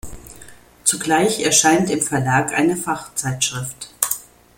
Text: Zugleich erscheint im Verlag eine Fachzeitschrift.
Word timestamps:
Zugleich 0.83 1.41
erscheint 1.41 1.91
im 1.91 2.01
Verlag 2.01 2.53
eine 2.57 2.75
Fachzeitschrift. 2.75 3.93